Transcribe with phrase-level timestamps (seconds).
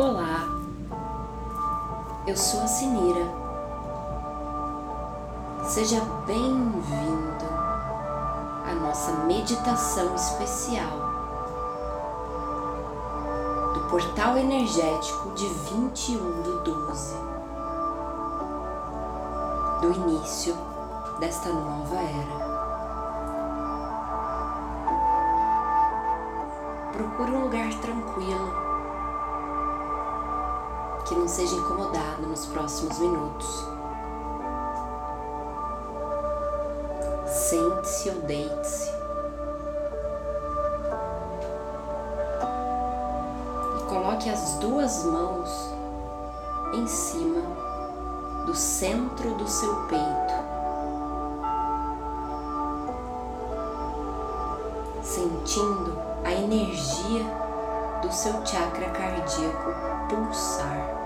[0.00, 0.46] Olá,
[2.24, 3.26] eu sou a Sinira.
[5.64, 7.44] Seja bem-vindo
[8.64, 10.88] à nossa meditação especial
[13.74, 17.16] do portal energético de 21 do 12,
[19.80, 20.56] do início
[21.18, 22.48] desta nova era.
[26.92, 28.67] Procure um lugar tranquilo
[31.08, 33.66] que não seja incomodado nos próximos minutos.
[37.26, 38.90] Sente-se ou deite-se.
[43.78, 45.50] E coloque as duas mãos
[46.74, 47.40] em cima
[48.44, 50.34] do centro do seu peito.
[55.02, 57.24] Sentindo a energia
[58.02, 59.72] do seu chakra cardíaco
[60.10, 60.97] pulsar.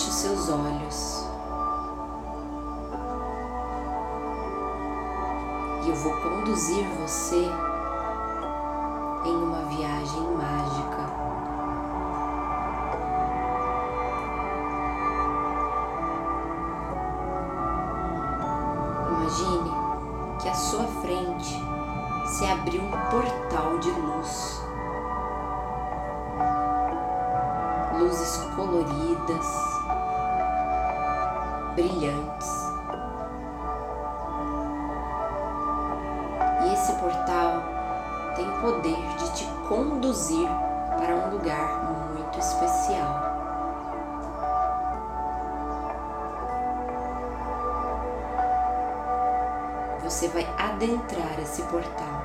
[0.00, 1.26] Feche os seus olhos.
[5.84, 7.44] E eu vou conduzir você
[9.26, 11.06] em uma viagem mágica.
[19.08, 19.70] Imagine
[20.40, 21.62] que à sua frente
[22.26, 24.62] se abriu um portal de luz.
[27.98, 29.69] Luzes coloridas,
[31.74, 32.48] brilhantes.
[36.62, 37.62] E esse portal
[38.34, 40.48] tem o poder de te conduzir
[40.98, 43.30] para um lugar muito especial.
[50.04, 52.22] Você vai adentrar esse portal.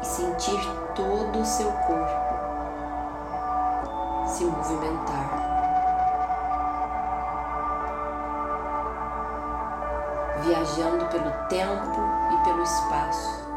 [0.00, 0.60] E sentir
[0.94, 2.41] todo o seu corpo
[4.42, 5.30] se movimentar.
[10.42, 12.00] Viajando pelo tempo
[12.32, 13.48] e pelo espaço.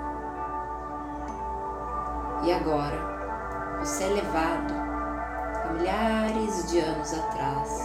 [2.44, 4.74] E agora você é levado
[5.64, 7.82] a milhares de anos atrás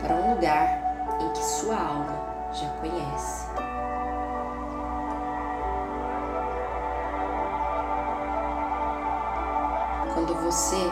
[0.00, 2.16] para um lugar em que sua alma
[2.52, 3.43] já conhece.
[10.54, 10.88] Você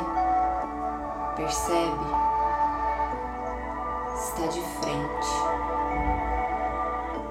[1.37, 2.05] percebe,
[4.17, 5.29] está de frente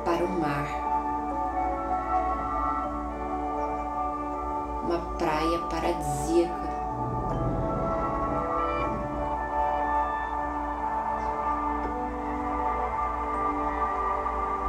[0.06, 0.66] para o mar,
[4.86, 6.72] uma praia paradisíaca.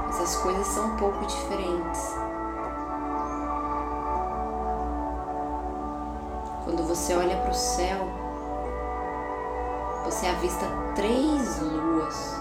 [0.07, 2.02] Mas as coisas são um pouco diferentes.
[6.73, 7.99] Quando você olha para o céu,
[10.07, 12.35] você avista três luas,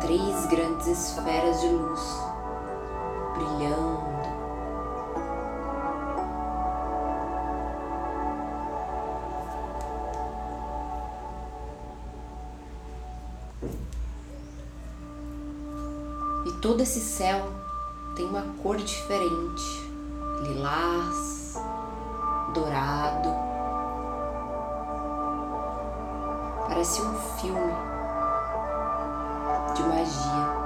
[0.00, 2.00] três grandes esferas de luz
[3.34, 4.02] brilhando.
[16.46, 17.48] E todo esse céu
[18.16, 19.93] tem uma cor diferente
[20.40, 21.58] lilás,
[22.52, 23.34] dourado.
[26.68, 27.74] Parece um filme
[29.74, 30.64] de magia.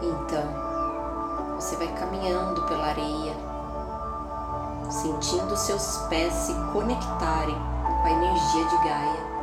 [0.00, 3.34] Então, você vai caminhando pela areia,
[4.90, 9.37] sentindo seus pés se conectarem com a energia de Gaia.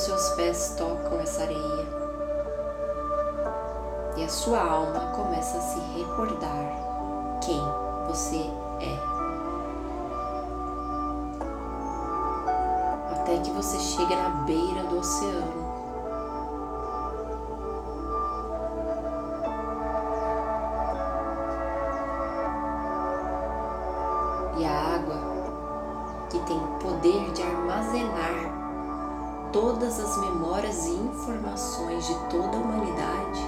[0.00, 2.04] Seus pés tocam essa areia
[4.16, 7.60] e a sua alma começa a se recordar quem
[8.06, 8.50] você
[8.80, 9.14] é.
[13.12, 15.73] Até que você chega na beira do oceano.
[29.54, 33.40] todas as memórias e informações de toda a humanidade,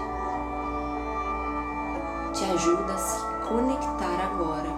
[2.32, 3.18] te ajuda a se
[3.48, 4.70] conectar agora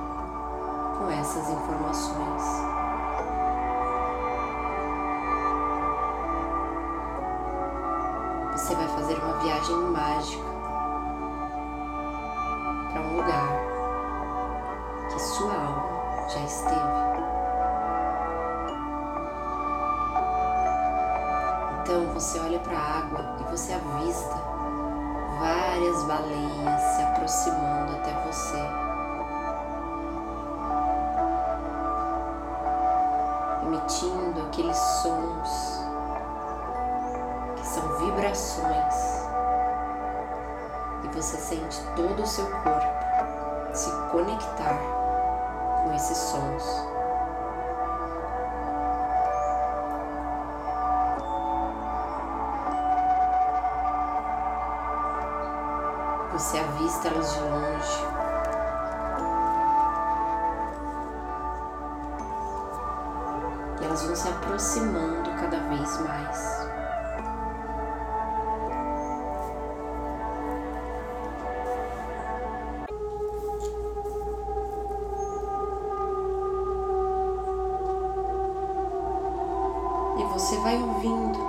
[0.96, 2.42] com essas informações.
[8.52, 10.57] Você vai fazer uma viagem mágica
[22.18, 24.34] você olha para a água e você avista
[25.38, 28.58] várias baleias se aproximando até você.
[33.64, 35.80] Emitindo aqueles sons
[37.54, 38.94] que são vibrações
[41.04, 42.98] e você sente todo o seu corpo
[43.74, 44.76] se conectar
[45.84, 46.97] com esses sons.
[56.98, 58.02] Você avista elas de longe.
[63.80, 66.68] E elas vão se aproximando cada vez mais.
[80.18, 81.47] E você vai ouvindo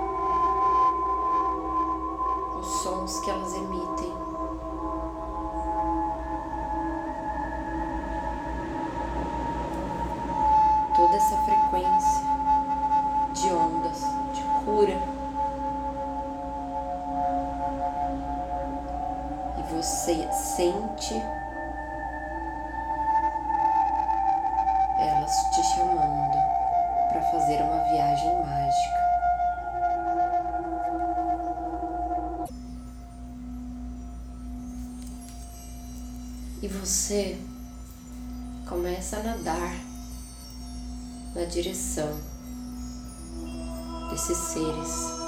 [36.61, 37.39] E você
[38.67, 39.79] começa a nadar
[41.33, 42.19] na direção
[44.09, 45.19] desses seres.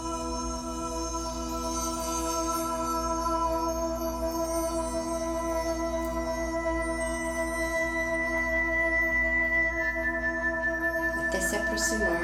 [11.27, 12.21] Até se aproximar,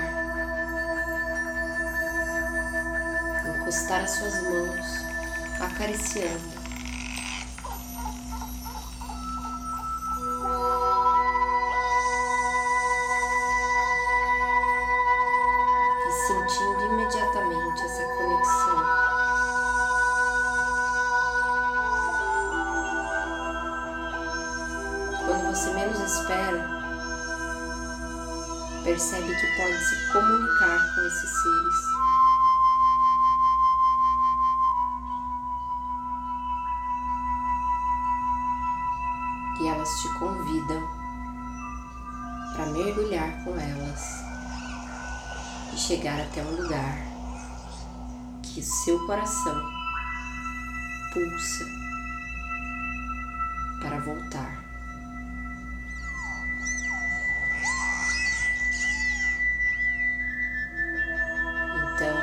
[3.58, 4.86] encostar as suas mãos,
[5.62, 6.57] acariciando
[16.12, 18.86] sentindo imediatamente essa conexão.
[25.26, 26.70] Quando você menos espera,
[28.84, 32.07] percebe que pode se comunicar com esses seres.
[45.88, 46.98] Chegar até um lugar
[48.44, 49.56] que seu coração
[51.14, 51.66] pulsa
[53.80, 54.62] para voltar.
[61.96, 62.18] Então,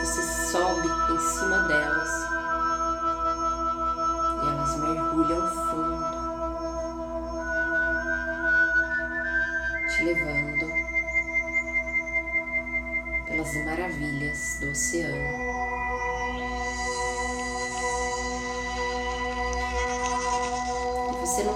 [0.00, 1.99] você sobe em cima delas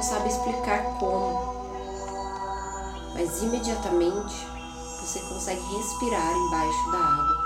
[0.05, 1.55] sabe explicar como,
[3.15, 4.47] mas imediatamente
[5.01, 7.45] você consegue respirar embaixo da água.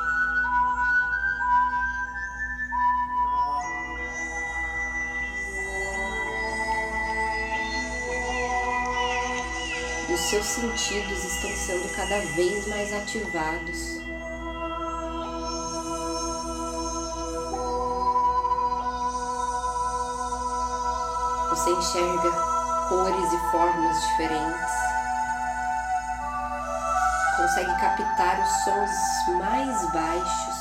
[10.09, 14.08] E os seus sentidos estão sendo cada vez mais ativados.
[21.69, 22.31] Você enxerga
[22.89, 24.71] cores e formas diferentes.
[27.37, 30.57] Consegue captar os sons mais baixos,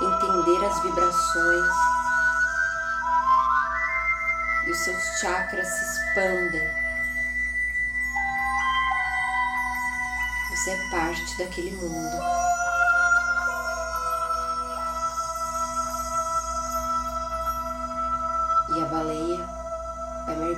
[0.00, 1.66] entender as vibrações
[4.66, 6.68] e os seus chakras se expandem.
[10.50, 12.37] Você é parte daquele mundo.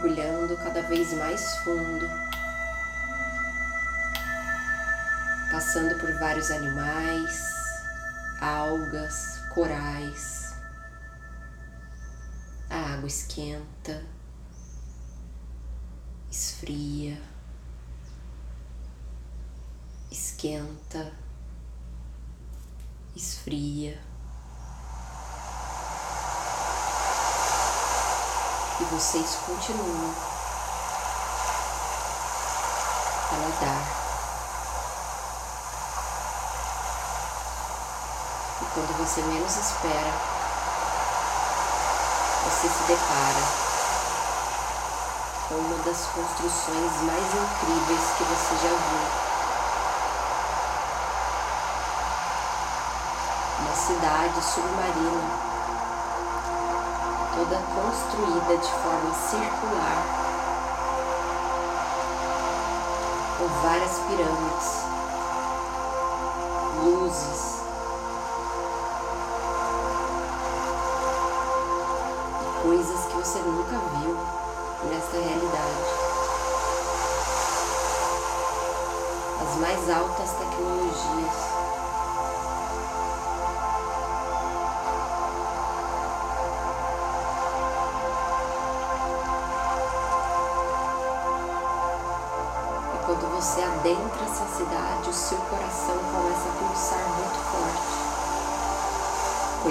[0.00, 2.08] Mergulhando cada vez mais fundo,
[5.50, 7.38] passando por vários animais,
[8.40, 10.54] algas, corais.
[12.70, 14.02] A água esquenta,
[16.30, 17.20] esfria,
[20.10, 21.12] esquenta,
[23.14, 24.09] esfria
[28.80, 30.14] E vocês continuam
[33.30, 33.82] a nadar.
[38.62, 40.12] E quando você menos espera,
[42.44, 43.70] você se depara
[45.46, 49.04] com uma das construções mais incríveis que você já viu.
[53.60, 55.59] Uma cidade submarina
[57.40, 60.04] toda construída de forma circular,
[63.38, 64.84] com várias pirâmides,
[66.84, 67.60] luzes,
[72.42, 74.18] e coisas que você nunca viu
[74.90, 76.00] nesta realidade.
[79.40, 81.59] As mais altas tecnologias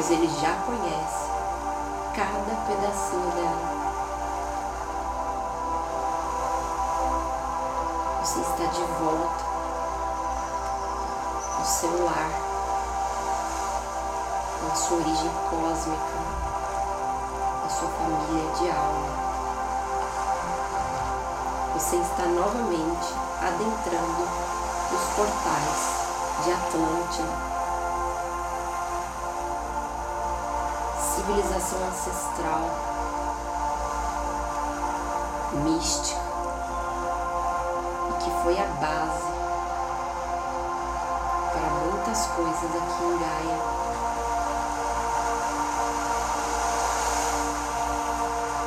[0.09, 1.29] ele já conhece
[2.15, 3.79] cada pedacinho dela.
[8.21, 9.45] Você está de volta
[11.59, 12.31] no seu lar,
[14.63, 16.19] na sua origem cósmica,
[17.63, 19.29] na sua família de alma.
[21.73, 24.27] Você está novamente adentrando
[24.91, 25.99] os portais
[26.43, 27.58] de Atlântida,
[31.29, 32.61] civilização ancestral,
[35.63, 36.19] mística,
[38.09, 39.27] e que foi a base
[41.51, 43.59] para muitas coisas aqui em Gaia.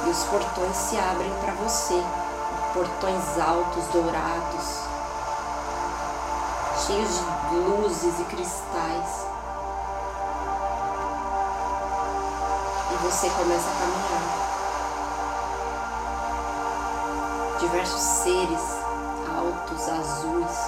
[0.07, 2.01] E os portões se abrem para você
[2.73, 4.83] portões altos, dourados,
[6.87, 9.33] cheios de luzes e cristais.
[13.03, 14.23] Você começa a caminhar.
[17.59, 18.61] Diversos seres
[19.29, 20.59] altos, azuis,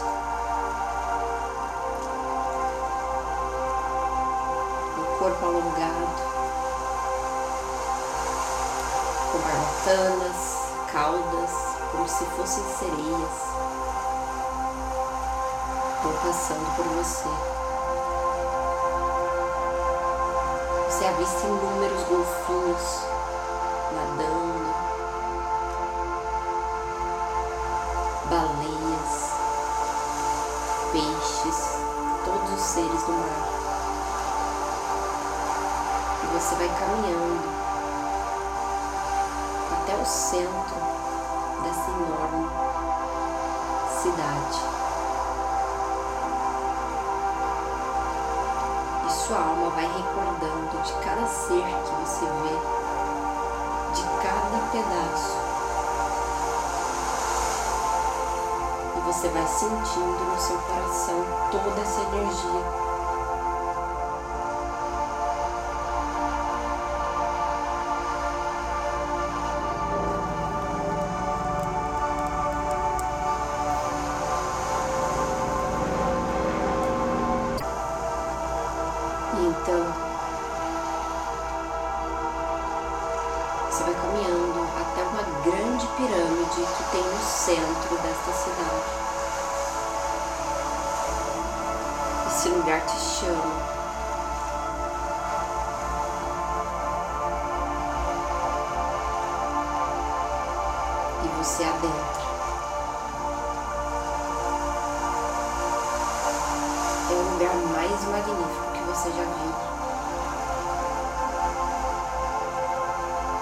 [4.98, 6.08] o corpo alongado,
[9.30, 10.38] com barbatanas,
[10.92, 11.50] caudas,
[11.92, 13.36] como se fossem sereias,
[16.02, 17.28] vão passando por você.
[21.04, 23.02] Você avista inúmeros golfinhos
[23.92, 24.74] nadando,
[28.30, 29.30] baleias,
[30.92, 31.76] peixes,
[32.24, 33.28] todos os seres do mar.
[36.22, 37.50] E você vai caminhando
[39.72, 40.76] até o centro
[41.62, 42.48] dessa enorme
[44.00, 44.83] cidade.
[49.26, 52.56] Sua alma vai recordando de cada ser que você vê,
[53.94, 55.38] de cada pedaço.
[58.94, 62.93] E você vai sentindo no seu coração toda essa energia
[101.84, 102.24] adentra.
[107.10, 109.54] É o lugar mais magnífico você já viu.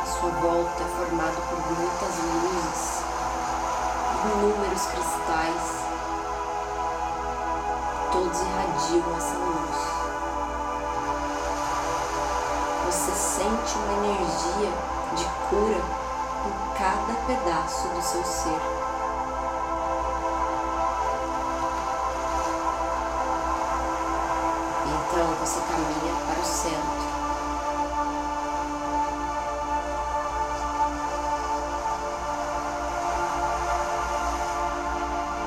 [0.01, 3.03] A sua volta é formada por muitas luzes,
[4.25, 5.83] inúmeros cristais.
[8.13, 9.77] Todos irradiam essa luz.
[12.87, 14.73] Você sente uma energia
[15.17, 16.02] de cura
[16.47, 18.61] em cada pedaço do seu ser.
[24.87, 27.13] Então você caminha para o centro.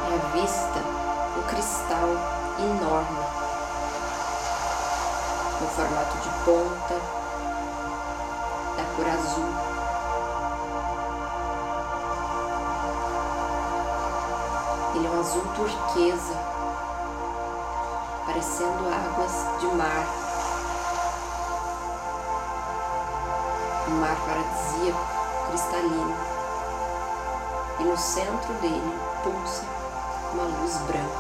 [0.08, 0.80] E à vista
[1.38, 2.10] o cristal
[2.60, 3.26] enorme,
[5.60, 6.96] no formato de ponta,
[8.78, 9.75] da cor azul.
[15.36, 16.34] Azul turquesa,
[18.26, 20.08] parecendo águas de mar.
[23.90, 25.06] Um mar paradisíaco,
[25.50, 26.16] cristalino.
[27.80, 29.64] E no centro dele pulsa
[30.34, 31.20] uma luz branca,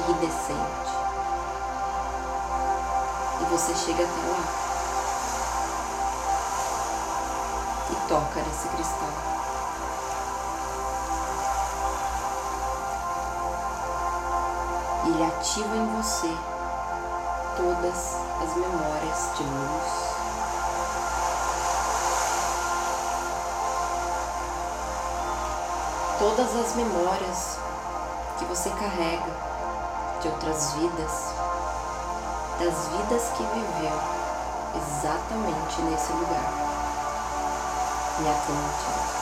[0.00, 0.92] iridescente.
[3.40, 4.66] E você chega até lá
[7.90, 9.45] e toca nesse cristal.
[15.08, 16.36] Ele ativa em você
[17.56, 20.06] todas as memórias de luz.
[26.18, 27.58] Todas as memórias
[28.38, 29.32] que você carrega
[30.20, 31.12] de outras vidas,
[32.58, 34.00] das vidas que viveu
[34.74, 36.52] exatamente nesse lugar,
[38.20, 39.16] em Atlântida.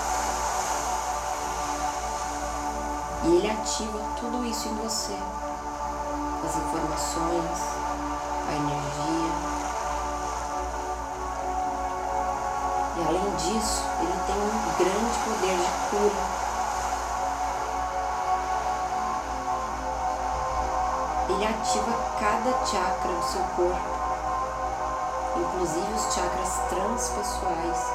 [3.24, 5.18] E ele ativa tudo isso em você
[6.44, 7.58] as informações,
[8.46, 9.32] a energia.
[12.96, 16.44] E além disso, ele tem um grande poder de cura.
[21.30, 23.94] Ele ativa cada chakra do seu corpo,
[25.36, 27.86] inclusive os chakras transpessoais,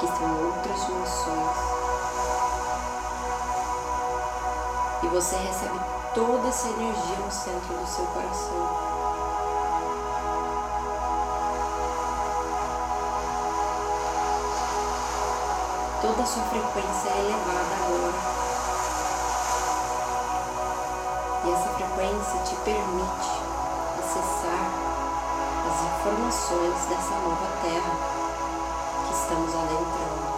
[0.00, 1.56] que são outras dimensões.
[5.02, 8.96] E você recebe toda essa energia no centro do seu coração.
[16.00, 18.14] Toda a sua frequência é elevada agora.
[21.44, 23.30] E essa frequência te permite
[23.98, 24.70] acessar
[25.68, 27.92] as informações dessa nova terra
[29.06, 30.35] que estamos adentrando.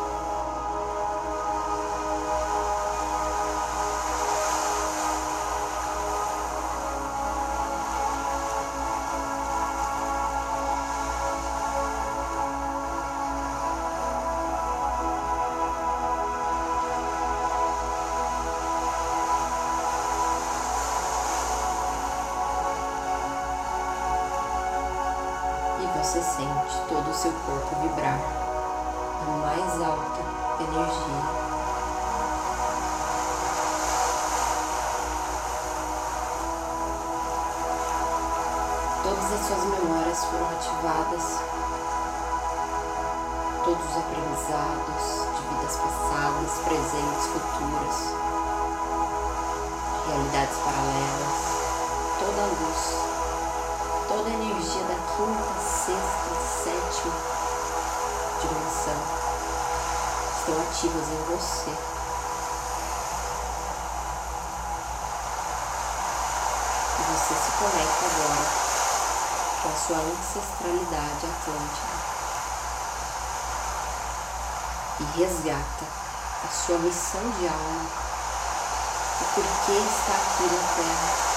[39.08, 41.40] Todas as suas memórias foram ativadas,
[43.64, 45.02] todos os aprendizados
[45.34, 47.96] de vidas passadas, presentes, futuras,
[50.06, 51.38] realidades paralelas,
[52.18, 52.82] toda a luz.
[54.08, 56.30] Toda a energia da quinta, sexta,
[56.64, 57.14] sétima
[58.42, 59.00] dimensão.
[60.38, 61.72] Estão ativas em você.
[67.08, 68.77] Você se conecta agora
[69.62, 71.98] com a sua ancestralidade atlântica
[75.00, 75.84] e resgata
[76.44, 77.86] a sua missão de alma,
[79.20, 81.28] o porquê está aqui na Terra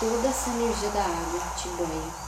[0.00, 2.27] toda essa energia da água te banha.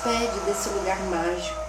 [0.00, 1.60] Despede desse lugar mágico.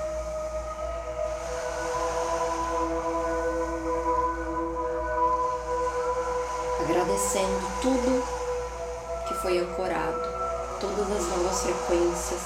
[6.79, 8.23] Agradecendo tudo
[9.27, 10.21] que foi ancorado,
[10.79, 12.41] todas as novas frequências,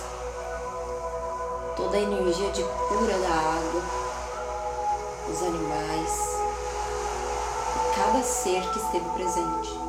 [1.75, 3.81] toda a energia de cura da água,
[5.29, 6.39] os animais
[7.75, 9.79] e cada ser que esteve presente.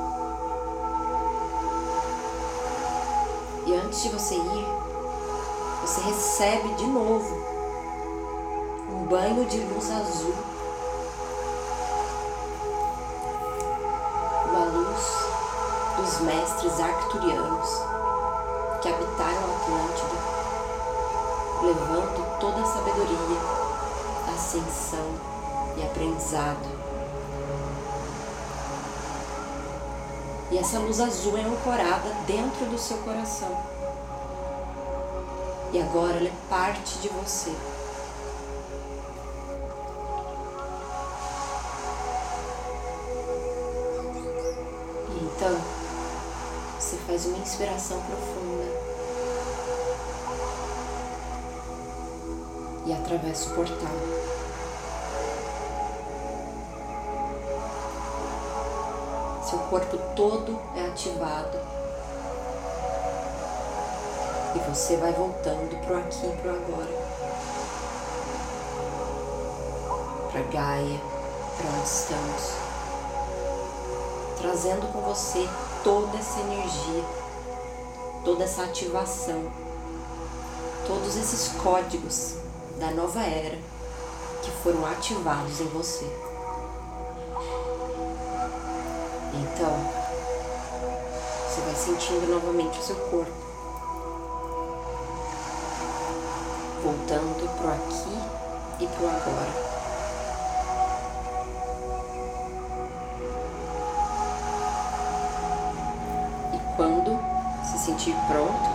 [3.66, 4.85] E antes de você ir,
[5.86, 7.32] você recebe de novo
[8.90, 10.34] um banho de luz azul,
[14.46, 15.00] uma luz
[15.96, 17.68] dos mestres arcturianos
[18.82, 20.16] que habitaram a Atlântida,
[21.62, 23.40] levando toda a sabedoria,
[24.34, 25.08] ascensão
[25.76, 26.66] e aprendizado.
[30.50, 33.75] E essa luz azul é ancorada dentro do seu coração
[35.76, 37.50] e agora ela é parte de você.
[45.10, 45.60] Então,
[46.78, 48.64] você faz uma inspiração profunda
[52.86, 53.76] e atravessa o portal.
[59.44, 61.58] Seu corpo todo é ativado
[64.56, 67.06] e você vai voltando pro aqui e pro agora.
[70.32, 71.00] Para Gaia,
[71.56, 72.52] para onde estamos,
[74.38, 75.46] trazendo com você
[75.84, 77.04] toda essa energia,
[78.24, 79.52] toda essa ativação,
[80.86, 82.36] todos esses códigos
[82.78, 83.58] da nova era
[84.42, 86.06] que foram ativados em você.
[89.34, 90.06] Então,
[91.46, 93.45] você vai sentindo novamente o seu corpo,
[96.86, 98.16] voltando pro aqui
[98.78, 99.50] e pro agora.
[106.54, 107.18] E quando
[107.64, 108.70] se sentir pronto,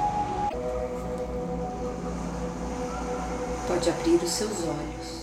[3.65, 5.21] pode abrir os seus olhos.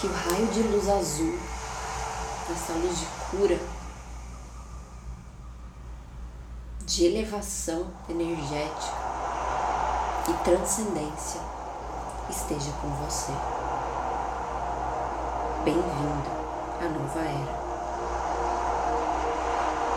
[0.00, 1.38] Que o raio de luz azul,
[2.50, 3.75] essa luz de cura,
[6.96, 8.96] de elevação energética
[10.30, 11.42] e transcendência
[12.30, 13.32] esteja com você.
[15.62, 16.30] Bem-vindo
[16.80, 17.66] à nova era.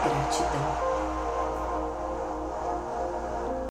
[0.03, 0.88] Gratidão.